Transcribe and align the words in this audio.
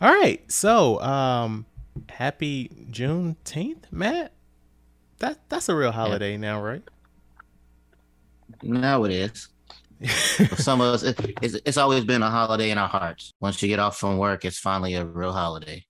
All 0.00 0.14
right. 0.14 0.40
So, 0.50 1.00
um, 1.00 1.66
happy 2.08 2.70
Juneteenth, 2.90 3.90
Matt. 3.90 4.32
That 5.18 5.38
that's 5.48 5.68
a 5.68 5.74
real 5.74 5.90
holiday 5.90 6.32
yeah. 6.32 6.38
now, 6.38 6.62
right? 6.62 6.82
Now 8.62 9.04
it 9.04 9.12
is. 9.12 9.48
For 10.48 10.62
some 10.62 10.80
of 10.80 10.94
us, 10.94 11.02
it, 11.02 11.18
it's, 11.42 11.56
it's 11.64 11.76
always 11.76 12.04
been 12.04 12.22
a 12.22 12.30
holiday 12.30 12.70
in 12.70 12.78
our 12.78 12.88
hearts. 12.88 13.32
Once 13.40 13.60
you 13.60 13.68
get 13.68 13.80
off 13.80 13.98
from 13.98 14.16
work, 14.18 14.44
it's 14.44 14.58
finally 14.58 14.94
a 14.94 15.04
real 15.04 15.32
holiday. 15.32 15.84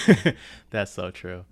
that's 0.70 0.90
so 0.90 1.12
true. 1.12 1.44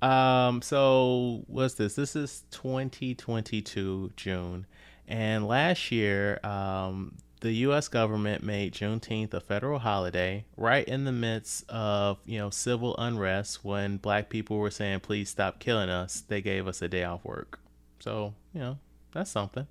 Um, 0.00 0.62
so 0.62 1.42
what's 1.48 1.74
this? 1.74 1.94
This 1.94 2.14
is 2.14 2.44
2022 2.52 4.12
June, 4.16 4.66
and 5.08 5.46
last 5.48 5.90
year, 5.90 6.38
um, 6.44 7.16
the 7.40 7.52
U.S. 7.52 7.88
government 7.88 8.42
made 8.42 8.74
Juneteenth 8.74 9.32
a 9.32 9.40
federal 9.40 9.78
holiday 9.78 10.44
right 10.56 10.86
in 10.86 11.04
the 11.04 11.12
midst 11.12 11.68
of 11.70 12.18
you 12.26 12.38
know 12.38 12.50
civil 12.50 12.96
unrest 12.98 13.64
when 13.64 13.96
Black 13.96 14.28
people 14.28 14.58
were 14.58 14.70
saying, 14.70 15.00
"Please 15.00 15.30
stop 15.30 15.58
killing 15.58 15.88
us." 15.88 16.20
They 16.20 16.42
gave 16.42 16.66
us 16.66 16.82
a 16.82 16.88
day 16.88 17.04
off 17.04 17.24
work, 17.24 17.60
so 17.98 18.34
you 18.52 18.60
know 18.60 18.78
that's 19.12 19.30
something. 19.30 19.66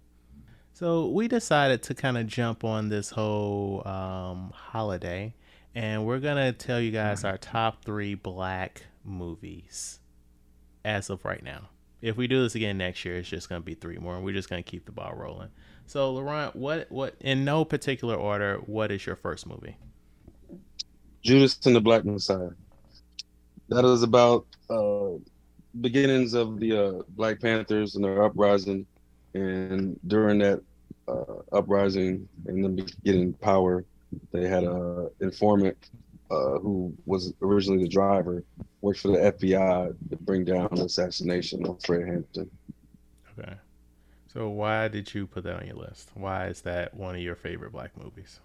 So 0.73 1.07
we 1.07 1.27
decided 1.27 1.83
to 1.83 1.93
kind 1.93 2.17
of 2.17 2.27
jump 2.27 2.63
on 2.63 2.89
this 2.89 3.11
whole 3.11 3.87
um, 3.87 4.51
holiday, 4.55 5.33
and 5.75 6.05
we're 6.05 6.19
gonna 6.19 6.53
tell 6.53 6.79
you 6.79 6.91
guys 6.91 7.23
our 7.23 7.37
top 7.37 7.83
three 7.85 8.15
Black 8.15 8.83
movies 9.03 9.99
as 10.83 11.09
of 11.09 11.23
right 11.23 11.43
now. 11.43 11.69
If 12.01 12.15
we 12.15 12.27
do 12.27 12.41
this 12.41 12.55
again 12.55 12.77
next 12.77 13.03
year, 13.03 13.17
it's 13.17 13.29
just 13.29 13.49
gonna 13.49 13.61
be 13.61 13.75
three 13.75 13.97
more, 13.97 14.15
and 14.15 14.25
we're 14.25 14.33
just 14.33 14.49
gonna 14.49 14.63
keep 14.63 14.85
the 14.85 14.91
ball 14.91 15.13
rolling. 15.15 15.49
So, 15.89 16.11
Laurent, 16.11 16.55
what 16.55 16.85
what 16.91 17.15
in 17.19 17.43
no 17.43 17.65
particular 17.65 18.13
order, 18.13 18.57
what 18.67 18.91
is 18.91 19.07
your 19.07 19.15
first 19.15 19.47
movie? 19.47 19.75
Judas 21.23 21.59
and 21.65 21.75
the 21.75 21.81
Black 21.81 22.05
Messiah. 22.05 22.51
That 23.69 23.85
is 23.85 24.03
about 24.03 24.45
uh, 24.69 25.17
beginnings 25.81 26.35
of 26.35 26.59
the 26.59 26.77
uh, 26.77 27.01
Black 27.15 27.41
Panthers 27.41 27.95
and 27.95 28.05
their 28.05 28.23
uprising, 28.23 28.85
and 29.33 29.99
during 30.05 30.37
that 30.37 30.61
uh, 31.07 31.41
uprising 31.51 32.29
and 32.45 32.63
them 32.63 32.85
getting 33.03 33.33
power, 33.33 33.83
they 34.31 34.47
had 34.47 34.65
a 34.65 35.09
informant 35.21 35.89
uh, 36.29 36.59
who 36.59 36.93
was 37.07 37.33
originally 37.41 37.81
the 37.81 37.89
driver, 37.89 38.43
worked 38.81 38.99
for 38.99 39.07
the 39.07 39.17
FBI 39.17 39.95
to 40.11 40.15
bring 40.17 40.45
down 40.45 40.69
the 40.71 40.83
assassination 40.83 41.65
of 41.65 41.81
Fred 41.83 42.07
Hampton. 42.07 42.47
Okay. 43.39 43.55
So 44.31 44.47
why 44.47 44.87
did 44.87 45.11
you 45.13 45.25
put 45.25 45.43
that 45.45 45.55
on 45.55 45.65
your 45.65 45.75
list? 45.75 46.11
Why 46.13 46.47
is 46.47 46.61
that 46.61 46.93
one 46.93 47.15
of 47.15 47.21
your 47.21 47.35
favorite 47.35 47.71
black 47.71 47.97
movies? 47.97 48.39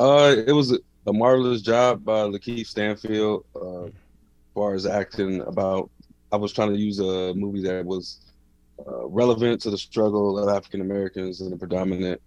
Uh, 0.00 0.34
it 0.46 0.52
was 0.52 0.72
a, 1.06 1.12
marvelous 1.12 1.60
job 1.60 2.02
by 2.02 2.22
LaKeith 2.22 2.66
Stanfield. 2.66 3.44
Uh, 3.54 3.58
mm. 3.58 3.86
as 3.88 3.92
far 4.54 4.74
as 4.74 4.86
acting, 4.86 5.42
about 5.42 5.90
I 6.32 6.36
was 6.36 6.52
trying 6.52 6.72
to 6.72 6.78
use 6.78 6.98
a 6.98 7.34
movie 7.34 7.62
that 7.62 7.84
was 7.84 8.20
uh, 8.86 9.06
relevant 9.06 9.60
to 9.62 9.70
the 9.70 9.76
struggle 9.76 10.38
of 10.38 10.48
African 10.48 10.80
Americans 10.80 11.42
and 11.42 11.52
the 11.52 11.58
predominant 11.58 12.20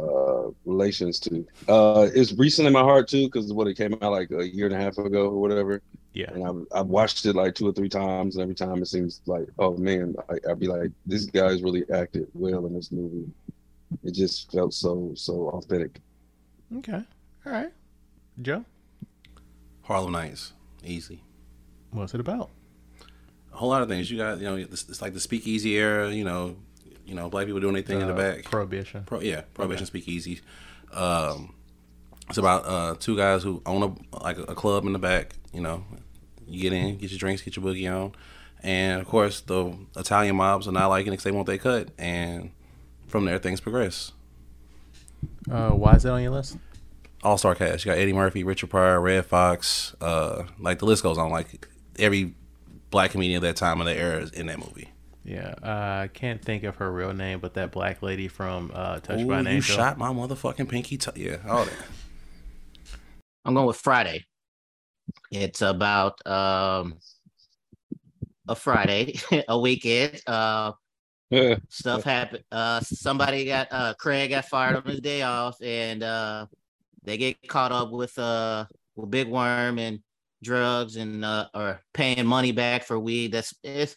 uh, 0.00 0.48
relations 0.64 1.20
to. 1.20 1.46
Uh, 1.68 2.08
it's 2.14 2.32
recent 2.32 2.66
in 2.66 2.72
my 2.72 2.80
heart 2.80 3.06
too 3.06 3.26
because 3.26 3.52
what 3.52 3.68
it 3.68 3.76
came 3.76 3.94
out 4.02 4.10
like 4.10 4.32
a 4.32 4.52
year 4.52 4.66
and 4.66 4.74
a 4.74 4.78
half 4.78 4.98
ago 4.98 5.28
or 5.28 5.40
whatever. 5.40 5.80
Yeah. 6.14 6.30
And 6.30 6.46
I've, 6.46 6.80
I've 6.80 6.86
watched 6.86 7.26
it 7.26 7.34
like 7.34 7.54
two 7.54 7.68
or 7.68 7.72
three 7.72 7.88
times, 7.88 8.36
and 8.36 8.42
every 8.42 8.54
time 8.54 8.80
it 8.80 8.86
seems 8.86 9.20
like, 9.26 9.48
oh 9.58 9.76
man, 9.76 10.14
I, 10.30 10.38
would 10.46 10.60
be 10.60 10.68
like, 10.68 10.90
this 11.04 11.26
guy's 11.26 11.62
really 11.62 11.84
acted 11.92 12.28
well 12.34 12.66
in 12.66 12.74
this 12.74 12.92
movie. 12.92 13.30
It 14.02 14.12
just 14.14 14.50
felt 14.50 14.72
so 14.72 15.12
so 15.14 15.48
authentic. 15.50 16.00
Okay. 16.78 17.02
All 17.44 17.52
right. 17.52 17.72
Joe. 18.40 18.64
Harlem 19.82 20.12
Nights, 20.12 20.52
easy. 20.82 21.22
What's 21.90 22.14
it 22.14 22.20
about? 22.20 22.50
A 23.52 23.56
whole 23.56 23.68
lot 23.68 23.82
of 23.82 23.88
things. 23.88 24.10
You 24.10 24.16
got, 24.18 24.38
you 24.38 24.44
know, 24.44 24.56
it's, 24.56 24.88
it's 24.88 25.02
like 25.02 25.14
the 25.14 25.20
speakeasy 25.20 25.74
era. 25.74 26.10
You 26.10 26.24
know, 26.24 26.56
you 27.04 27.14
know, 27.14 27.28
black 27.28 27.46
people 27.46 27.60
doing 27.60 27.76
anything 27.76 27.98
uh, 27.98 28.00
in 28.00 28.06
the 28.08 28.14
uh, 28.14 28.16
back. 28.16 28.44
Prohibition. 28.44 29.04
Pro, 29.04 29.20
yeah, 29.20 29.42
prohibition 29.52 29.82
okay. 29.82 30.00
speakeasy. 30.00 30.40
Um, 30.92 31.54
it's 32.28 32.38
about 32.38 32.66
uh, 32.66 32.94
two 32.98 33.16
guys 33.16 33.42
who 33.42 33.62
own 33.66 33.82
a 33.82 34.22
like 34.22 34.38
a 34.38 34.54
club 34.54 34.86
in 34.86 34.92
the 34.92 34.98
back. 34.98 35.36
You 35.52 35.60
know, 35.60 35.84
you 36.46 36.60
get 36.60 36.72
in, 36.72 36.96
get 36.98 37.10
your 37.10 37.18
drinks, 37.18 37.42
get 37.42 37.56
your 37.56 37.64
boogie 37.64 37.90
on, 37.90 38.12
and 38.62 39.00
of 39.00 39.06
course 39.06 39.40
the 39.40 39.76
Italian 39.96 40.36
mobs 40.36 40.68
are 40.68 40.72
not 40.72 40.88
liking 40.88 41.08
it 41.08 41.16
because 41.16 41.24
they 41.24 41.32
want 41.32 41.46
their 41.46 41.58
cut, 41.58 41.88
and 41.98 42.50
from 43.06 43.24
there 43.24 43.38
things 43.38 43.60
progress. 43.60 44.12
Uh, 45.50 45.70
why 45.70 45.94
is 45.94 46.02
that 46.02 46.12
on 46.12 46.22
your 46.22 46.32
list? 46.32 46.56
All 47.22 47.38
star 47.38 47.54
cast. 47.54 47.84
You 47.84 47.92
got 47.92 47.98
Eddie 47.98 48.12
Murphy, 48.12 48.44
Richard 48.44 48.70
Pryor, 48.70 49.00
Redd 49.00 49.26
Foxx. 49.26 49.94
Uh, 50.00 50.44
like 50.58 50.78
the 50.78 50.84
list 50.84 51.02
goes 51.02 51.16
on. 51.16 51.30
Like 51.30 51.68
every 51.98 52.34
black 52.90 53.12
comedian 53.12 53.38
of 53.38 53.42
that 53.42 53.56
time 53.56 53.80
of 53.80 53.86
the 53.86 53.94
era 53.94 54.18
is 54.18 54.30
in 54.30 54.46
that 54.46 54.58
movie. 54.58 54.90
Yeah, 55.24 55.54
uh, 55.62 56.02
I 56.02 56.10
can't 56.12 56.42
think 56.42 56.64
of 56.64 56.76
her 56.76 56.92
real 56.92 57.14
name, 57.14 57.40
but 57.40 57.54
that 57.54 57.72
black 57.72 58.02
lady 58.02 58.28
from 58.28 58.70
uh, 58.74 59.00
Touched 59.00 59.22
Ooh, 59.22 59.28
by 59.28 59.40
an 59.40 59.46
Angel. 59.46 59.54
You 59.54 59.62
shot 59.62 59.96
my 59.96 60.08
motherfucking 60.08 60.68
pinky. 60.68 60.98
T- 60.98 61.10
yeah, 61.16 61.38
all 61.48 61.64
that. 61.64 61.72
I'm 63.46 63.54
going 63.54 63.66
with 63.66 63.78
Friday. 63.78 64.26
It's 65.30 65.62
about 65.62 66.24
um, 66.26 66.98
a 68.48 68.54
Friday, 68.54 69.18
a 69.48 69.58
weekend. 69.58 70.20
Uh, 70.26 70.72
stuff 71.68 72.04
happened. 72.04 72.44
Uh, 72.52 72.80
somebody 72.80 73.44
got 73.44 73.68
uh, 73.70 73.94
Craig 73.94 74.30
got 74.30 74.44
fired 74.46 74.76
on 74.76 74.84
his 74.84 75.00
day 75.00 75.22
off, 75.22 75.60
and 75.62 76.02
uh, 76.02 76.46
they 77.02 77.16
get 77.16 77.48
caught 77.48 77.72
up 77.72 77.90
with 77.90 78.16
uh, 78.18 78.66
with 78.96 79.10
Big 79.10 79.28
Worm 79.28 79.78
and 79.78 80.00
drugs 80.42 80.96
and 80.96 81.24
uh, 81.24 81.48
or 81.54 81.80
paying 81.92 82.26
money 82.26 82.52
back 82.52 82.84
for 82.84 82.98
weed. 82.98 83.32
That's 83.32 83.54
it's. 83.62 83.96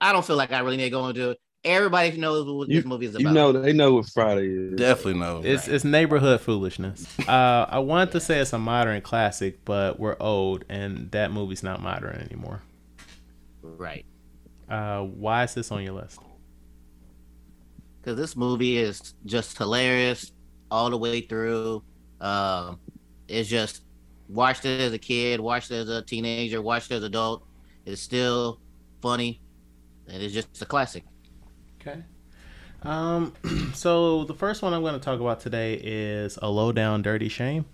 I 0.00 0.12
don't 0.12 0.24
feel 0.24 0.36
like 0.36 0.52
I 0.52 0.60
really 0.60 0.78
need 0.78 0.84
to 0.84 0.90
go 0.90 1.08
into 1.08 1.30
it 1.30 1.38
everybody 1.64 2.16
knows 2.16 2.46
what 2.46 2.68
you, 2.68 2.76
this 2.76 2.86
movie 2.86 3.06
is 3.06 3.14
about. 3.14 3.28
You 3.28 3.34
know, 3.34 3.52
they 3.52 3.72
know 3.72 3.94
what 3.94 4.06
Friday 4.06 4.48
is. 4.48 4.78
Definitely 4.78 5.20
know. 5.20 5.42
It's 5.44 5.66
right. 5.66 5.74
it's 5.74 5.84
neighborhood 5.84 6.40
foolishness. 6.40 7.06
uh, 7.28 7.66
I 7.68 7.78
wanted 7.78 8.12
to 8.12 8.20
say 8.20 8.38
it's 8.38 8.52
a 8.52 8.58
modern 8.58 9.00
classic, 9.02 9.64
but 9.64 9.98
we're 9.98 10.16
old, 10.20 10.64
and 10.68 11.10
that 11.12 11.32
movie's 11.32 11.62
not 11.62 11.82
modern 11.82 12.16
anymore. 12.16 12.62
Right. 13.62 14.04
Uh, 14.68 15.02
why 15.02 15.44
is 15.44 15.54
this 15.54 15.70
on 15.72 15.82
your 15.82 15.94
list? 15.94 16.20
Because 18.00 18.16
this 18.16 18.36
movie 18.36 18.78
is 18.78 19.14
just 19.26 19.58
hilarious 19.58 20.32
all 20.70 20.88
the 20.90 20.96
way 20.96 21.20
through. 21.20 21.82
Uh, 22.20 22.74
it's 23.28 23.48
just 23.48 23.82
watched 24.28 24.64
it 24.64 24.80
as 24.80 24.92
a 24.92 24.98
kid, 24.98 25.40
watched 25.40 25.70
it 25.70 25.76
as 25.76 25.88
a 25.88 26.02
teenager, 26.02 26.62
watched 26.62 26.90
it 26.90 26.94
as 26.94 27.02
an 27.02 27.08
adult. 27.08 27.44
It's 27.84 28.00
still 28.00 28.60
funny, 29.02 29.40
and 30.08 30.22
it's 30.22 30.32
just 30.32 30.62
a 30.62 30.66
classic. 30.66 31.04
Okay. 31.80 32.02
Um, 32.82 33.34
so 33.74 34.24
the 34.24 34.34
first 34.34 34.62
one 34.62 34.74
I'm 34.74 34.82
going 34.82 34.94
to 34.94 35.00
talk 35.00 35.20
about 35.20 35.40
today 35.40 35.74
is 35.74 36.38
A 36.42 36.48
Low 36.48 36.72
Down 36.72 37.02
Dirty 37.02 37.28
Shame. 37.28 37.64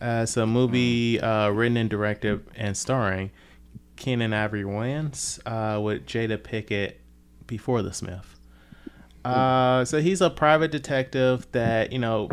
Uh, 0.00 0.20
it's 0.24 0.36
a 0.36 0.46
movie 0.46 1.20
uh, 1.20 1.48
written 1.50 1.76
and 1.76 1.88
directed 1.88 2.44
and 2.56 2.76
starring 2.76 3.30
Keenen 3.96 4.32
Ivory 4.32 4.64
Wayans 4.64 5.38
uh, 5.46 5.80
with 5.80 6.06
Jada 6.06 6.38
Pinkett 6.38 6.94
before 7.46 7.82
the 7.82 7.92
Smith. 7.92 8.38
Uh, 9.24 9.84
so 9.84 10.00
he's 10.00 10.20
a 10.20 10.30
private 10.30 10.72
detective 10.72 11.46
that 11.52 11.92
you 11.92 11.98
know, 11.98 12.28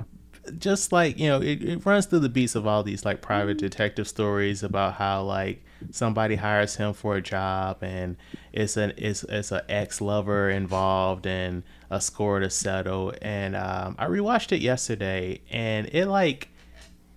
just 0.58 0.92
like 0.92 1.18
you 1.20 1.28
know, 1.28 1.42
it, 1.42 1.64
it 1.64 1.86
runs 1.86 2.06
through 2.06 2.20
the 2.20 2.30
beats 2.30 2.56
of 2.56 2.66
all 2.68 2.84
these 2.84 3.06
like 3.06 3.22
private 3.22 3.58
detective 3.58 4.08
stories 4.08 4.64
about 4.64 4.96
how 4.96 5.24
like 5.24 5.64
somebody 5.92 6.36
hires 6.36 6.76
him 6.76 6.94
for 6.94 7.16
a 7.16 7.22
job 7.22 7.78
and 7.82 8.18
it's 8.52 8.78
an 8.78 8.94
it's 8.98 9.24
it's 9.24 9.52
an 9.52 9.62
ex 9.70 10.02
lover 10.02 10.50
involved 10.50 11.26
and 11.26 11.64
a 11.90 12.02
score 12.02 12.40
to 12.40 12.50
settle. 12.50 13.14
And 13.22 13.56
um, 13.56 13.96
I 13.98 14.08
rewatched 14.08 14.52
it 14.52 14.62
yesterday 14.62 15.42
and 15.50 15.88
it 15.92 16.08
like. 16.08 16.50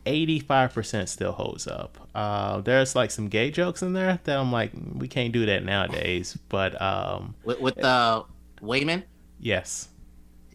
85% 0.05 1.09
still 1.09 1.31
holds 1.31 1.69
up. 1.69 2.09
Uh, 2.12 2.61
there's 2.61 2.96
like 2.96 3.12
some 3.12 3.29
gay 3.29 3.52
jokes 3.52 3.82
in 3.82 3.93
there 3.93 4.19
that 4.25 4.37
I'm 4.37 4.50
like, 4.50 4.73
we 4.94 5.06
can't 5.06 5.32
do 5.32 5.46
that 5.46 5.64
nowadays. 5.64 6.37
But 6.49 6.82
um, 6.82 7.37
with, 7.44 7.61
with 7.61 7.85
uh, 7.85 8.25
Wayman, 8.61 9.05
yes, 9.38 9.91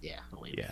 yeah, 0.02 0.20
Wayman. 0.38 0.70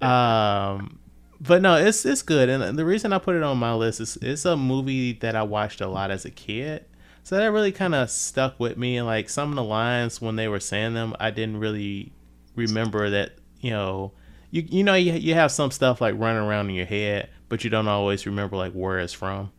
yeah. 0.00 0.72
um, 0.72 0.98
but 1.42 1.60
no, 1.60 1.74
it's 1.74 2.06
it's 2.06 2.22
good, 2.22 2.48
and 2.48 2.78
the 2.78 2.84
reason 2.84 3.12
I 3.12 3.18
put 3.18 3.34
it 3.34 3.42
on 3.42 3.58
my 3.58 3.74
list 3.74 4.00
is 4.00 4.16
it's 4.22 4.44
a 4.44 4.56
movie 4.56 5.14
that 5.14 5.34
I 5.34 5.42
watched 5.42 5.80
a 5.80 5.88
lot 5.88 6.12
as 6.12 6.24
a 6.24 6.30
kid, 6.30 6.84
so 7.24 7.36
that 7.36 7.50
really 7.50 7.72
kind 7.72 7.96
of 7.96 8.10
stuck 8.10 8.60
with 8.60 8.76
me. 8.76 8.96
And 8.96 9.06
like 9.06 9.28
some 9.28 9.48
of 9.48 9.56
the 9.56 9.64
lines 9.64 10.20
when 10.20 10.36
they 10.36 10.46
were 10.46 10.60
saying 10.60 10.94
them, 10.94 11.16
I 11.18 11.30
didn't 11.32 11.58
really 11.58 12.12
remember 12.54 13.10
that. 13.10 13.32
You 13.58 13.70
know, 13.70 14.12
you 14.52 14.64
you 14.68 14.84
know 14.84 14.94
you 14.94 15.14
you 15.14 15.34
have 15.34 15.50
some 15.50 15.72
stuff 15.72 16.00
like 16.00 16.14
running 16.16 16.42
around 16.42 16.70
in 16.70 16.76
your 16.76 16.86
head, 16.86 17.28
but 17.48 17.64
you 17.64 17.70
don't 17.70 17.88
always 17.88 18.24
remember 18.24 18.56
like 18.56 18.72
where 18.72 19.00
it's 19.00 19.12
from. 19.12 19.50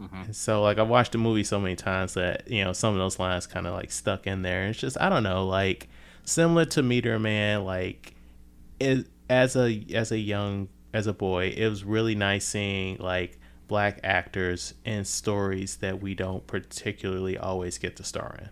Mm-hmm. 0.00 0.32
So 0.32 0.60
like 0.60 0.78
I 0.78 0.82
watched 0.82 1.12
the 1.12 1.18
movie 1.18 1.44
so 1.44 1.60
many 1.60 1.76
times 1.76 2.14
that 2.14 2.50
you 2.50 2.64
know 2.64 2.72
some 2.72 2.94
of 2.94 2.98
those 2.98 3.20
lines 3.20 3.46
kind 3.46 3.68
of 3.68 3.74
like 3.74 3.92
stuck 3.92 4.26
in 4.26 4.42
there. 4.42 4.62
And 4.62 4.70
it's 4.70 4.80
just 4.80 5.00
I 5.00 5.08
don't 5.08 5.22
know, 5.22 5.46
like 5.46 5.88
similar 6.24 6.64
to 6.64 6.82
Meteor 6.82 7.20
Man, 7.20 7.64
like 7.64 8.14
it 8.80 9.06
as 9.28 9.54
a 9.54 9.84
as 9.94 10.10
a 10.10 10.18
young 10.18 10.68
as 10.92 11.06
a 11.06 11.12
boy, 11.12 11.54
it 11.56 11.68
was 11.68 11.84
really 11.84 12.14
nice 12.14 12.46
seeing 12.46 12.96
like 12.98 13.38
black 13.68 14.00
actors 14.02 14.74
in 14.84 15.04
stories 15.04 15.76
that 15.76 16.02
we 16.02 16.14
don't 16.14 16.46
particularly 16.46 17.38
always 17.38 17.78
get 17.78 17.96
to 17.96 18.04
star 18.04 18.36
in. 18.40 18.48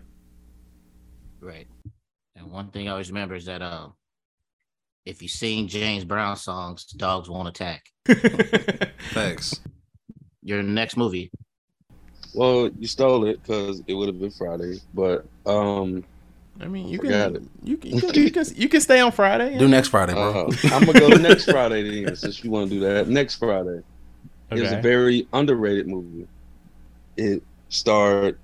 Right. 1.41 1.67
And 2.35 2.51
one 2.51 2.69
thing 2.69 2.87
I 2.87 2.91
always 2.91 3.09
remember 3.09 3.35
is 3.35 3.45
that 3.45 3.61
um, 3.61 3.93
if 5.05 5.21
you 5.21 5.27
sing 5.27 5.67
James 5.67 6.05
Brown 6.05 6.37
songs, 6.37 6.85
dogs 6.85 7.29
won't 7.29 7.49
attack. 7.49 7.85
Thanks. 9.11 9.59
Your 10.41 10.63
next 10.63 10.95
movie. 10.95 11.31
Well, 12.33 12.69
you 12.77 12.87
stole 12.87 13.25
it 13.25 13.41
because 13.41 13.81
it 13.87 13.93
would 13.93 14.07
have 14.07 14.19
been 14.19 14.31
Friday, 14.31 14.77
but 14.93 15.25
um, 15.45 16.05
I 16.61 16.67
mean, 16.67 16.87
you 16.87 16.97
Forgot 16.97 17.33
can, 17.33 17.49
you 17.63 17.77
can, 17.77 17.91
you 17.91 17.97
can, 17.97 18.21
you 18.21 18.31
can, 18.31 18.45
you 18.55 18.69
can 18.69 18.81
stay 18.81 18.99
on 18.99 19.11
Friday. 19.11 19.57
Do 19.57 19.67
next 19.67 19.89
Friday, 19.89 20.13
bro. 20.13 20.33
uh, 20.33 20.51
I'm 20.71 20.85
gonna 20.85 20.97
go 20.99 21.11
next 21.11 21.45
Friday 21.45 21.83
then, 21.83 22.15
since 22.15 22.43
you 22.43 22.51
want 22.51 22.69
to 22.69 22.75
do 22.75 22.81
that. 22.81 23.07
Next 23.07 23.35
Friday. 23.35 23.81
It 24.51 24.61
was 24.61 24.71
a 24.71 24.77
very 24.77 25.27
underrated 25.33 25.87
movie. 25.87 26.27
It 27.17 27.43
starred, 27.69 28.39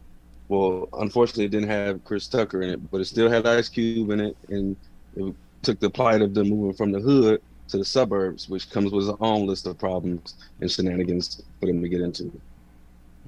well, 0.50 0.88
unfortunately, 0.94 1.46
it 1.46 1.52
didn't 1.52 1.70
have 1.70 2.04
Chris 2.04 2.28
Tucker 2.28 2.62
in 2.62 2.70
it, 2.72 2.92
but 2.92 3.02
it 3.02 3.06
still 3.06 3.30
had 3.30 3.48
Ice 3.48 3.70
Cube 3.70 4.10
in 4.12 4.20
it, 4.20 4.38
and 4.50 4.78
it 5.16 5.36
took 5.64 5.80
the 5.80 5.90
plight 5.90 6.22
of 6.22 6.34
them 6.34 6.50
moving 6.50 6.74
from 6.76 6.92
the 6.92 7.00
hood 7.00 7.42
to 7.70 7.78
the 7.78 7.86
suburbs, 7.86 8.48
which 8.50 8.70
comes 8.70 8.92
with 8.92 9.10
its 9.10 9.18
own 9.22 9.48
list 9.48 9.66
of 9.68 9.78
problems 9.80 10.36
and 10.62 10.72
shenanigans 10.72 11.42
for 11.60 11.68
them 11.68 11.82
to 11.82 11.90
get 11.90 12.02
into. 12.02 12.42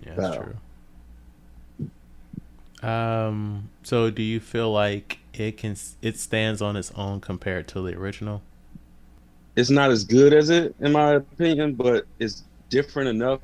Yeah, 0.02 0.16
that's 0.16 0.38
Wow. 0.38 0.44
true. 0.44 0.60
Um. 2.84 3.70
So, 3.84 4.10
do 4.10 4.22
you 4.22 4.40
feel 4.40 4.72
like 4.72 5.20
it 5.34 5.58
can 5.58 5.76
it 6.02 6.18
stands 6.18 6.62
on 6.62 6.76
its 6.76 6.92
own 6.92 7.22
compared 7.22 7.68
to 7.70 7.82
the 7.82 7.98
original? 7.98 8.42
It's 9.56 9.72
not 9.72 9.90
as 9.90 10.04
good 10.04 10.34
as 10.34 10.52
it, 10.52 10.76
in 10.80 10.92
my 10.92 11.14
opinion, 11.14 11.74
but 11.74 12.06
it's 12.20 12.44
different 12.70 13.10
enough 13.10 13.40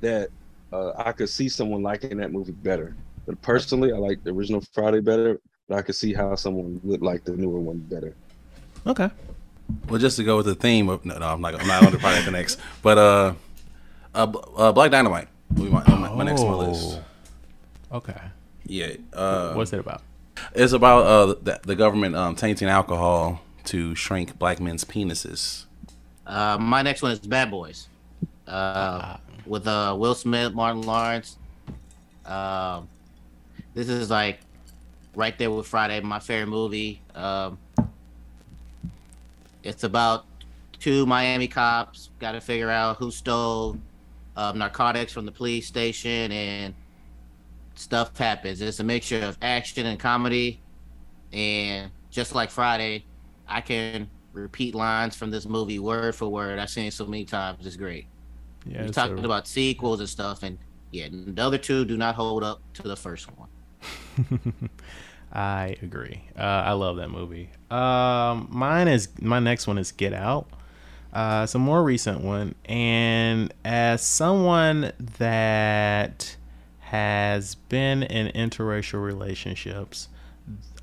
that 0.00 0.28
uh, 0.72 0.92
I 0.96 1.12
could 1.12 1.30
see 1.30 1.48
someone 1.48 1.82
liking 1.82 2.18
that 2.18 2.32
movie 2.32 2.52
better. 2.52 2.94
But 3.26 3.40
personally, 3.40 3.92
I 3.92 3.96
like 3.96 4.22
the 4.22 4.30
original 4.30 4.62
Friday 4.72 5.00
better, 5.00 5.40
but 5.68 5.78
I 5.78 5.82
could 5.82 5.94
see 5.94 6.12
how 6.12 6.34
someone 6.34 6.80
would 6.84 7.00
like 7.00 7.24
the 7.24 7.32
newer 7.32 7.60
one 7.60 7.78
better. 7.78 8.14
Okay. 8.86 9.08
Well, 9.88 9.98
just 9.98 10.16
to 10.18 10.24
go 10.24 10.36
with 10.36 10.46
the 10.46 10.54
theme 10.54 10.90
of 10.90 11.04
no, 11.06 11.16
no 11.16 11.26
I'm 11.26 11.40
not. 11.40 11.58
I'm 11.58 11.66
not 11.66 11.86
on 11.86 11.92
the 11.92 11.98
Friday 11.98 12.22
the 12.24 12.30
next. 12.30 12.60
But 12.82 12.98
uh, 12.98 13.34
uh, 14.14 14.32
uh 14.56 14.72
Black 14.72 14.90
Dynamite. 14.90 15.28
will 15.54 15.64
be 15.64 15.70
my, 15.70 15.82
on 15.84 16.00
my, 16.00 16.14
my 16.14 16.24
next 16.24 16.42
on 16.42 16.48
my 16.48 16.66
list. 16.66 17.00
Okay. 17.90 18.20
Yeah. 18.66 18.94
Uh, 19.12 19.52
What's 19.54 19.72
it 19.72 19.80
about? 19.80 20.02
It's 20.54 20.72
about 20.72 21.06
uh 21.06 21.26
the, 21.42 21.60
the 21.62 21.76
government 21.76 22.16
um 22.16 22.34
tainting 22.36 22.68
alcohol 22.68 23.40
to 23.64 23.94
shrink 23.94 24.38
black 24.38 24.60
men's 24.60 24.84
penises. 24.84 25.64
Uh, 26.26 26.58
my 26.58 26.82
next 26.82 27.02
one 27.02 27.12
is 27.12 27.20
Bad 27.20 27.50
Boys. 27.50 27.88
Uh, 28.46 29.16
with 29.46 29.66
uh 29.66 29.94
Will 29.98 30.14
Smith, 30.14 30.52
Martin 30.54 30.82
Lawrence. 30.82 31.36
Um, 32.26 32.88
this 33.74 33.88
is 33.88 34.10
like 34.10 34.40
right 35.14 35.36
there 35.38 35.50
with 35.50 35.66
Friday, 35.66 36.00
my 36.00 36.18
favorite 36.18 36.48
movie. 36.48 37.00
Um, 37.14 37.58
it's 39.62 39.84
about 39.84 40.26
two 40.78 41.06
Miami 41.06 41.48
cops 41.48 42.10
got 42.18 42.32
to 42.32 42.40
figure 42.40 42.70
out 42.70 42.96
who 42.96 43.10
stole 43.10 43.78
um, 44.36 44.58
narcotics 44.58 45.12
from 45.12 45.24
the 45.26 45.32
police 45.32 45.66
station, 45.66 46.32
and 46.32 46.74
stuff 47.74 48.16
happens. 48.16 48.60
It's 48.60 48.80
a 48.80 48.84
mixture 48.84 49.22
of 49.22 49.38
action 49.42 49.86
and 49.86 49.98
comedy, 49.98 50.60
and 51.32 51.90
just 52.10 52.34
like 52.34 52.50
Friday, 52.50 53.04
I 53.48 53.60
can 53.60 54.08
repeat 54.32 54.74
lines 54.74 55.16
from 55.16 55.30
this 55.30 55.46
movie 55.46 55.78
word 55.78 56.14
for 56.14 56.28
word. 56.28 56.58
I've 56.58 56.70
seen 56.70 56.86
it 56.86 56.92
so 56.92 57.06
many 57.06 57.24
times. 57.24 57.66
It's 57.66 57.76
great. 57.76 58.06
Yeah. 58.66 58.84
You're 58.84 58.92
talking 58.92 59.18
a- 59.18 59.24
about 59.24 59.46
sequels 59.46 60.00
and 60.00 60.08
stuff, 60.08 60.42
and 60.42 60.58
yeah, 60.90 61.08
the 61.10 61.42
other 61.42 61.58
two 61.58 61.84
do 61.84 61.96
not 61.96 62.14
hold 62.14 62.42
up 62.44 62.60
to 62.74 62.82
the 62.82 62.96
first 62.96 63.28
one. 63.36 63.48
I 65.32 65.76
agree. 65.82 66.22
Uh, 66.38 66.42
I 66.42 66.72
love 66.72 66.96
that 66.98 67.10
movie. 67.10 67.50
Um, 67.70 68.48
mine 68.50 68.86
is 68.86 69.08
my 69.20 69.40
next 69.40 69.66
one 69.66 69.78
is 69.78 69.90
Get 69.90 70.12
Out. 70.12 70.48
Uh, 71.12 71.42
it's 71.44 71.54
a 71.54 71.58
more 71.58 71.82
recent 71.82 72.20
one, 72.22 72.54
and 72.64 73.52
as 73.64 74.02
someone 74.02 74.92
that 75.18 76.36
has 76.94 77.56
been 77.56 78.04
in 78.04 78.28
interracial 78.28 79.02
relationships, 79.02 80.08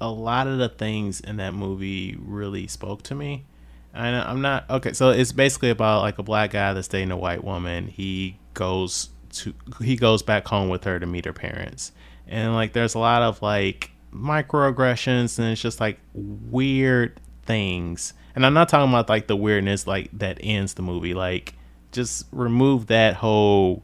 a 0.02 0.10
lot 0.10 0.46
of 0.46 0.58
the 0.58 0.68
things 0.68 1.22
in 1.22 1.38
that 1.38 1.54
movie 1.54 2.18
really 2.20 2.68
spoke 2.68 3.02
to 3.04 3.16
me. 3.16 3.46
And 3.94 4.18
I'm 4.18 4.42
not 4.42 4.70
okay. 4.70 4.92
So 4.92 5.12
it's 5.12 5.32
basically 5.32 5.70
about 5.70 6.02
like 6.02 6.18
a 6.18 6.24
black 6.24 6.52
guy 6.52 6.74
that's 6.74 6.90
dating 6.90 7.12
a 7.12 7.18
white 7.18 7.46
woman. 7.46 7.88
He 7.88 8.38
goes 8.54 9.10
to 9.34 9.54
he 9.82 9.96
goes 9.96 10.22
back 10.22 10.48
home 10.48 10.68
with 10.68 10.84
her 10.84 11.00
to 11.00 11.06
meet 11.06 11.24
her 11.24 11.34
parents, 11.34 11.94
and 12.28 12.54
like 12.54 12.74
there's 12.74 12.96
a 12.96 13.00
lot 13.00 13.22
of 13.22 13.42
like 13.42 13.92
microaggressions 14.14 15.40
and 15.40 15.48
it's 15.48 15.62
just 15.62 15.80
like 15.80 15.98
weird 16.14 17.20
things. 17.44 18.14
And 18.36 18.46
I'm 18.46 18.54
not 18.54 18.68
talking 18.68 18.90
about 18.90 19.08
like 19.08 19.28
the 19.28 19.38
weirdness 19.38 19.88
like 19.88 20.10
that 20.14 20.40
ends 20.42 20.74
the 20.74 20.82
movie. 20.82 21.14
Like 21.14 21.54
just 21.94 22.26
remove 22.32 22.88
that 22.88 23.16
whole 23.16 23.84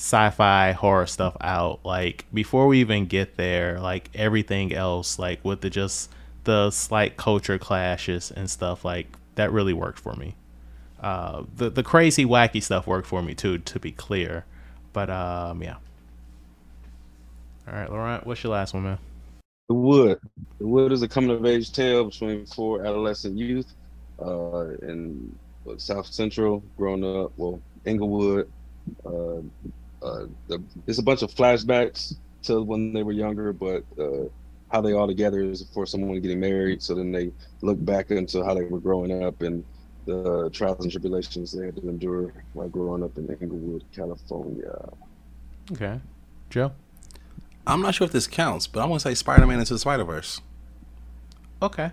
sci-fi 0.00 0.72
horror 0.72 1.06
stuff 1.06 1.36
out 1.42 1.78
like 1.84 2.24
before 2.32 2.66
we 2.66 2.80
even 2.80 3.04
get 3.04 3.36
there 3.36 3.78
like 3.78 4.08
everything 4.14 4.72
else 4.72 5.18
like 5.18 5.44
with 5.44 5.60
the 5.60 5.68
just 5.68 6.10
the 6.44 6.70
slight 6.70 7.18
culture 7.18 7.58
clashes 7.58 8.30
and 8.30 8.48
stuff 8.48 8.82
like 8.82 9.14
that 9.34 9.52
really 9.52 9.74
worked 9.74 10.00
for 10.00 10.14
me 10.14 10.34
uh 11.02 11.42
the 11.56 11.68
the 11.68 11.82
crazy 11.82 12.24
wacky 12.24 12.62
stuff 12.62 12.86
worked 12.86 13.06
for 13.06 13.20
me 13.20 13.34
too 13.34 13.58
to 13.58 13.78
be 13.78 13.92
clear 13.92 14.46
but 14.94 15.10
um 15.10 15.62
yeah 15.62 15.76
all 17.68 17.74
right 17.74 17.90
laurent 17.90 18.26
what's 18.26 18.42
your 18.42 18.52
last 18.54 18.72
one 18.72 18.84
man 18.84 18.98
The 19.68 19.74
Wood. 19.74 20.18
The 20.58 20.66
Wood 20.66 20.92
is 20.92 21.02
a 21.02 21.08
coming 21.08 21.30
of 21.30 21.44
age 21.44 21.72
tale 21.72 22.04
between 22.04 22.46
four 22.46 22.80
adolescent 22.86 23.36
youth 23.36 23.74
uh, 24.18 24.68
in 24.82 25.36
South 25.76 26.06
Central, 26.06 26.62
growing 26.78 27.04
up, 27.04 27.32
well, 27.36 27.60
Inglewood. 27.84 28.50
Uh, 29.06 29.42
uh, 30.02 30.26
the, 30.48 30.62
it's 30.86 30.98
a 30.98 31.02
bunch 31.02 31.22
of 31.22 31.30
flashbacks 31.30 32.14
to 32.44 32.62
when 32.62 32.92
they 32.92 33.02
were 33.02 33.12
younger, 33.12 33.52
but 33.52 33.84
uh, 33.98 34.24
how 34.70 34.80
they 34.80 34.92
all 34.92 35.06
together 35.06 35.40
is 35.42 35.64
for 35.74 35.86
someone 35.86 36.20
getting 36.20 36.40
married. 36.40 36.82
So 36.82 36.94
then 36.94 37.12
they 37.12 37.32
look 37.60 37.84
back 37.84 38.10
into 38.10 38.44
how 38.44 38.54
they 38.54 38.64
were 38.64 38.80
growing 38.80 39.22
up 39.22 39.42
and 39.42 39.64
the 40.06 40.50
trials 40.52 40.80
and 40.80 40.90
tribulations 40.90 41.52
they 41.52 41.66
had 41.66 41.76
to 41.76 41.88
endure 41.88 42.32
while 42.52 42.68
growing 42.68 43.02
up 43.02 43.16
in 43.18 43.28
Inglewood, 43.40 43.84
California. 43.94 44.88
okay 45.72 46.00
joe 46.48 46.72
I'm 47.66 47.82
not 47.82 47.94
sure 47.94 48.06
if 48.06 48.12
this 48.12 48.26
counts, 48.26 48.66
but 48.66 48.80
I'm 48.80 48.88
gonna 48.88 49.00
say 49.00 49.14
Spider-Man 49.14 49.60
into 49.60 49.74
the 49.74 49.78
Spider-Verse. 49.78 50.40
okay 51.62 51.92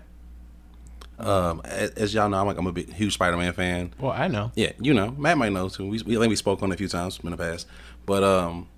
Um, 1.18 1.60
as, 1.64 1.90
as 1.90 2.14
y'all 2.14 2.28
know, 2.28 2.40
I'm 2.40 2.46
like 2.46 2.58
I'm 2.58 2.66
a 2.66 2.72
big, 2.72 2.92
huge 2.92 3.14
Spider-Man 3.14 3.52
fan. 3.52 3.92
well 3.98 4.12
i 4.12 4.28
know 4.28 4.52
Yeah, 4.54 4.72
you 4.80 4.94
know, 4.94 5.10
Matt 5.12 5.36
might 5.36 5.52
know 5.52 5.68
too. 5.68 5.88
We, 5.88 6.02
we 6.02 6.16
I 6.16 6.20
think 6.20 6.30
we 6.30 6.36
spoke 6.36 6.62
on 6.62 6.70
it 6.70 6.74
a 6.74 6.78
few 6.78 6.88
times 6.88 7.18
in 7.22 7.30
the 7.30 7.36
past, 7.36 7.66
but 8.06 8.22
um, 8.22 8.68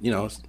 you 0.00 0.10
know, 0.10 0.26
it's, 0.26 0.40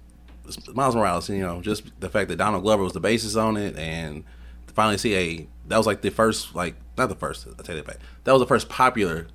it's 0.46 0.72
Miles 0.74 0.94
Morales. 0.94 1.28
You 1.28 1.40
know, 1.40 1.60
just 1.60 1.84
the 2.00 2.08
fact 2.08 2.28
that 2.28 2.36
Donald 2.36 2.62
Glover 2.62 2.82
was 2.84 2.92
the 2.92 3.00
basis 3.00 3.34
on 3.36 3.56
it, 3.56 3.76
and 3.76 4.24
to 4.68 4.74
finally 4.74 4.98
see 4.98 5.14
a 5.16 5.48
that 5.66 5.76
was 5.76 5.86
like 5.86 6.02
the 6.02 6.10
first, 6.10 6.54
like 6.54 6.76
not 6.96 7.08
the 7.08 7.16
first. 7.16 7.46
I 7.58 7.62
take 7.62 7.76
it 7.76 7.86
back. 7.86 7.98
That 8.24 8.32
was 8.32 8.40
the 8.40 8.46
first 8.46 8.68
popular, 8.68 9.26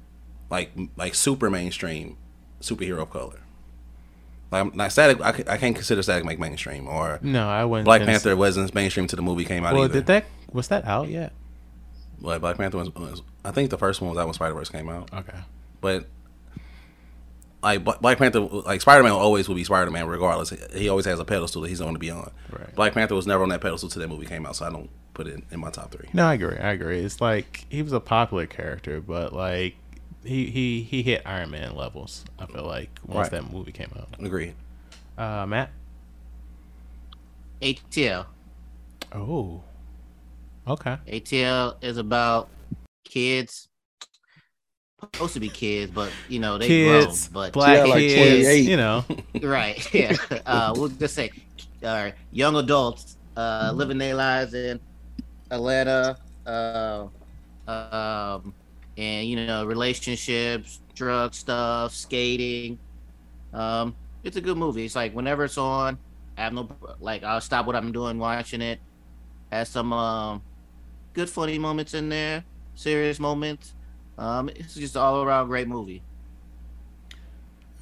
like 0.49 0.71
like 0.95 1.13
super 1.13 1.49
mainstream 1.49 2.17
superhero 2.61 3.01
of 3.01 3.09
color. 3.09 3.41
Like 4.51 4.61
I'm 4.61 4.71
not 4.75 4.91
static. 4.93 5.19
I, 5.21 5.29
I 5.53 5.57
can't 5.57 5.75
consider 5.75 6.01
static 6.01 6.23
make 6.23 6.39
mainstream 6.39 6.87
or 6.87 7.19
no 7.21 7.49
i 7.49 7.65
wouldn't 7.65 7.85
Black 7.85 8.03
Panther 8.03 8.35
wasn't 8.35 8.73
mainstream 8.73 9.05
till 9.07 9.17
the 9.17 9.21
movie 9.21 9.43
came 9.43 9.65
out 9.65 9.73
well 9.73 9.83
either. 9.83 9.95
did 9.95 10.05
that 10.05 10.25
was 10.53 10.69
that 10.69 10.85
out 10.85 11.09
yet 11.09 11.33
But 12.19 12.39
Black 12.41 12.57
Panther 12.57 12.77
was, 12.77 12.93
was 12.95 13.21
I 13.45 13.51
think 13.51 13.69
the 13.69 13.77
first 13.77 14.01
one 14.01 14.09
was 14.09 14.17
out 14.19 14.25
when 14.25 14.33
Spider 14.33 14.53
Verse 14.55 14.69
came 14.69 14.89
out. 14.89 15.13
okay 15.13 15.37
But 15.81 16.07
like 17.63 17.83
Black 17.83 18.17
Panther, 18.17 18.39
like 18.39 18.81
Spider 18.81 19.03
Man 19.03 19.11
always 19.11 19.47
will 19.47 19.55
be 19.55 19.63
Spider 19.63 19.91
Man 19.91 20.07
regardless. 20.07 20.49
He 20.73 20.89
always 20.89 21.05
has 21.05 21.19
a 21.19 21.25
pedestal 21.25 21.61
that 21.63 21.69
he's 21.69 21.79
going 21.79 21.93
to 21.93 21.99
be 21.99 22.09
on. 22.11 22.31
Right. 22.51 22.73
Black 22.75 22.93
Panther 22.93 23.15
was 23.15 23.27
never 23.27 23.43
on 23.43 23.49
that 23.49 23.61
pedestal 23.61 23.89
till 23.89 24.01
that 24.01 24.07
movie 24.07 24.25
came 24.25 24.45
out, 24.45 24.55
so 24.55 24.65
I 24.65 24.69
don't 24.69 24.89
put 25.13 25.27
it 25.27 25.43
in 25.51 25.59
my 25.59 25.71
top 25.71 25.91
three. 25.91 26.07
No, 26.13 26.25
I 26.27 26.35
agree. 26.35 26.57
I 26.57 26.71
agree. 26.71 26.99
It's 26.99 27.19
like 27.19 27.65
he 27.69 27.81
was 27.81 27.93
a 27.93 27.99
popular 27.99 28.45
character, 28.45 29.01
but 29.01 29.33
like 29.33 29.75
he 30.23 30.49
he 30.51 30.83
he 30.83 31.01
hit 31.03 31.23
Iron 31.25 31.49
Man 31.51 31.75
levels. 31.75 32.25
I 32.39 32.45
feel 32.45 32.63
like 32.63 32.89
once 33.05 33.31
Right. 33.31 33.43
that 33.43 33.51
movie 33.51 33.71
came 33.71 33.91
out. 33.97 34.09
Agreed. 34.23 34.53
Uh, 35.17 35.45
Matt. 35.47 35.71
ATL. 37.61 38.25
Oh. 39.13 39.63
Okay. 40.67 40.97
ATL 41.07 41.77
is 41.81 41.97
about 41.97 42.51
kids. 43.05 43.69
Supposed 45.01 45.33
to 45.35 45.39
be 45.39 45.49
kids, 45.51 45.91
but 45.91 46.17
you 46.27 46.39
know 46.39 46.57
they 46.57 46.67
Kids, 46.67 47.27
grown. 47.27 47.33
But 47.33 47.53
black 47.53 47.77
Yeah, 47.77 47.85
like 47.85 48.07
kids. 48.07 48.67
You 48.67 48.77
know. 48.77 49.05
right, 49.41 49.77
yeah. 49.93 50.17
Uh, 50.45 50.73
we'll 50.75 50.89
just 50.89 51.15
say 51.15 51.31
uh, 51.83 52.11
young 52.31 52.55
adults 52.55 53.17
uh, 53.35 53.71
living 53.75 53.97
their 53.99 54.15
lives 54.15 54.53
in 54.55 54.79
Atlanta, 55.51 56.17
uh, 56.45 57.07
um, 57.67 58.55
and 58.97 59.27
you 59.27 59.35
know 59.47 59.65
relationships, 59.65 60.81
drug 60.95 61.33
stuff, 61.35 61.93
skating, 61.93 62.79
Um, 63.53 63.97
it's 64.23 64.37
a 64.37 64.41
good 64.41 64.57
movie. 64.57 64.85
It's 64.85 64.95
like 64.95 65.13
whenever 65.13 65.45
it's 65.45 65.57
on, 65.57 65.99
I 66.37 66.43
have 66.43 66.53
no 66.53 66.69
like 66.99 67.23
I'll 67.23 67.41
stop 67.41 67.67
what 67.67 67.75
I'm 67.75 67.91
doing 67.93 68.19
watching 68.19 68.61
it. 68.61 68.81
Has 69.51 69.71
some 69.71 69.93
um 69.93 70.43
good 71.17 71.29
funny 71.29 71.57
moments 71.57 71.95
in 71.95 72.09
there, 72.09 72.43
serious 72.75 73.19
moments. 73.19 73.73
Um, 74.19 74.49
it's 74.49 74.75
just 74.75 74.95
all 74.95 75.23
around 75.23 75.47
great 75.47 75.67
movie. 75.67 76.03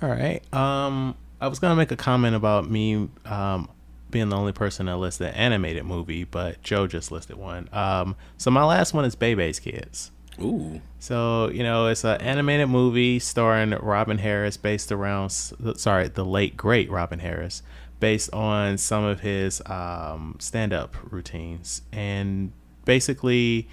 All 0.01 0.09
right. 0.09 0.41
Um, 0.53 1.15
I 1.41 1.49
was 1.49 1.59
gonna 1.59 1.75
make 1.75 1.91
a 1.91 1.97
comment 1.97 2.35
about 2.35 2.69
me 2.69 3.09
um 3.25 3.69
being 4.09 4.29
the 4.29 4.37
only 4.37 4.53
person 4.53 4.85
that 4.85 4.95
listed 4.95 5.27
an 5.27 5.33
animated 5.33 5.83
movie, 5.83 6.23
but 6.23 6.61
Joe 6.61 6.87
just 6.87 7.11
listed 7.11 7.35
one. 7.35 7.67
Um, 7.73 8.15
so 8.37 8.49
my 8.49 8.63
last 8.63 8.93
one 8.93 9.03
is 9.03 9.15
Bebe's 9.15 9.59
Kids. 9.59 10.11
Ooh. 10.41 10.79
So 10.99 11.49
you 11.49 11.63
know, 11.63 11.87
it's 11.87 12.05
an 12.05 12.21
animated 12.21 12.69
movie 12.69 13.19
starring 13.19 13.71
Robin 13.71 14.17
Harris, 14.17 14.55
based 14.55 14.93
around 14.93 15.31
sorry, 15.31 16.07
the 16.07 16.23
late 16.23 16.55
great 16.55 16.89
Robin 16.89 17.19
Harris, 17.19 17.63
based 17.99 18.33
on 18.33 18.77
some 18.77 19.03
of 19.03 19.19
his 19.19 19.61
um, 19.65 20.37
stand-up 20.39 20.95
routines, 21.11 21.81
and 21.91 22.53
basically, 22.85 23.67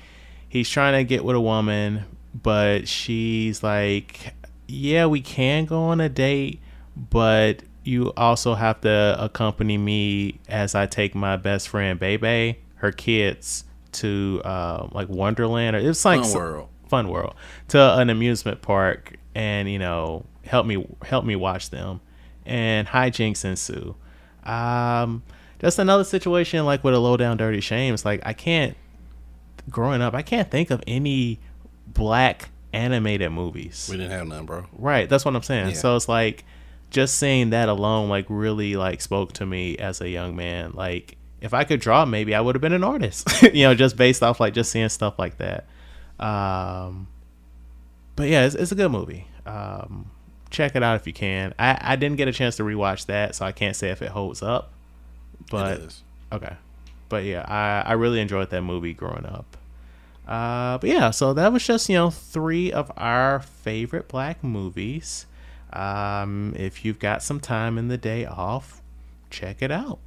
he's 0.49 0.69
trying 0.69 0.95
to 0.95 1.05
get 1.05 1.25
with 1.25 1.37
a 1.37 1.41
woman, 1.41 2.05
but 2.35 2.89
she's 2.89 3.63
like, 3.63 4.35
"Yeah, 4.67 5.07
we 5.07 5.21
can 5.21 5.67
go 5.67 5.85
on 5.85 6.01
a 6.01 6.09
date, 6.09 6.61
but 6.97 7.63
you 7.85 8.13
also 8.17 8.55
have 8.55 8.81
to 8.83 9.17
accompany 9.19 9.77
me 9.79 10.41
as 10.49 10.75
I 10.75 10.87
take 10.87 11.15
my 11.15 11.37
best 11.37 11.69
friend 11.69 11.99
Bebe, 11.99 12.59
her 12.77 12.93
kids, 12.93 13.65
to 13.93 14.41
uh, 14.45 14.89
like 14.93 15.09
Wonderland 15.09 15.77
or 15.77 15.79
it's 15.79 16.05
like 16.05 16.23
Fun 16.23 16.33
World. 16.33 16.69
Fun 16.89 17.09
World 17.09 17.35
to 17.69 17.99
an 17.99 18.11
amusement 18.11 18.63
park, 18.63 19.17
and 19.35 19.71
you 19.71 19.79
know 19.79 20.25
help 20.45 20.67
me 20.67 20.87
help 21.05 21.25
me 21.25 21.37
watch 21.37 21.71
them, 21.71 22.01
and 22.47 22.89
hijinks 22.89 23.45
ensue. 23.45 23.95
Um, 24.45 25.23
just 25.61 25.79
another 25.79 26.05
situation 26.05 26.65
like 26.65 26.83
with 26.83 26.95
a 26.95 26.99
low 26.99 27.17
down 27.17 27.37
dirty 27.37 27.61
shame. 27.61 27.95
It's 27.95 28.05
like 28.05 28.21
I 28.25 28.33
can't 28.33 28.77
growing 29.71 30.03
up, 30.03 30.15
I 30.15 30.23
can't 30.23 30.51
think 30.51 30.71
of 30.71 30.83
any 30.87 31.41
black 31.87 32.51
animated 32.73 33.33
movies. 33.33 33.89
We 33.91 33.97
didn't 33.97 34.13
have 34.13 34.27
none, 34.27 34.47
bro. 34.47 34.67
Right, 34.73 35.09
that's 35.09 35.25
what 35.25 35.35
I'm 35.37 35.43
saying. 35.43 35.69
Yeah. 35.69 35.75
So 35.75 35.97
it's 35.97 36.09
like 36.09 36.45
just 36.91 37.19
seeing 37.19 37.51
that 37.51 37.69
alone 37.69 38.09
like 38.09 38.27
really 38.29 38.77
like 38.77 39.01
spoke 39.01 39.33
to 39.35 39.47
me 39.47 39.77
as 39.79 40.01
a 40.01 40.09
young 40.09 40.37
man. 40.37 40.73
Like 40.75 41.17
if 41.41 41.55
I 41.55 41.65
could 41.65 41.81
draw, 41.81 42.05
maybe 42.05 42.35
I 42.35 42.41
would 42.41 42.55
have 42.55 42.63
been 42.63 42.73
an 42.73 42.85
artist. 42.85 43.43
you 43.55 43.65
know, 43.65 43.75
just 43.75 43.97
based 43.97 44.23
off 44.23 44.41
like 44.41 44.55
just 44.55 44.71
seeing 44.71 44.89
stuff 44.89 45.19
like 45.19 45.39
that. 45.39 45.67
Um, 46.19 47.09
but 48.15 48.29
yeah, 48.29 48.45
it's, 48.45 48.55
it's 48.55 48.73
a 48.73 48.75
good 48.75 48.91
movie. 48.91 49.27
Um, 49.47 50.11
check 50.51 50.77
it 50.77 50.83
out 50.83 50.97
if 50.97 51.07
you 51.07 51.13
can. 51.13 51.55
I, 51.59 51.79
I 51.81 51.97
didn't 51.97 52.17
get 52.17 52.29
a 52.29 52.33
chance 52.33 52.57
to 52.57 52.63
rewatch 52.63 53.07
that, 53.07 53.35
so 53.35 53.45
I 53.45 53.53
can't 53.53 53.75
say 53.75 53.91
if 53.91 54.03
it 54.03 54.11
holds 54.11 54.43
up. 54.43 54.73
But 55.51 55.79
it 55.79 55.85
is. 55.85 56.03
Okay. 56.31 56.55
But 57.13 57.25
yeah, 57.25 57.45
I, 57.47 57.91
I 57.91 57.93
really 57.93 58.21
enjoyed 58.21 58.49
that 58.49 58.63
movie 58.63 58.95
growing 58.95 59.27
up. 59.27 59.59
Uh, 60.27 60.79
but 60.79 60.89
yeah, 60.89 61.11
so 61.11 61.35
that 61.35 61.53
was 61.53 61.63
just, 61.63 61.91
you 61.91 61.97
know, 61.97 62.09
three 62.09 62.73
of 62.73 62.91
our 62.97 63.41
favorite 63.41 64.09
black 64.09 64.43
movies. 64.43 65.27
Um, 65.75 66.55
if 66.57 66.87
you've 66.87 66.99
got 66.99 67.23
some 67.23 67.39
time 67.39 67.77
in 67.77 67.89
the 67.89 67.99
day 67.99 68.25
off, 68.25 68.81
check 69.29 69.61
it 69.61 69.71
out. 69.71 69.99